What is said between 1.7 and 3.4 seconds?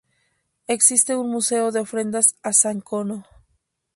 de Ofrendas a San Cono.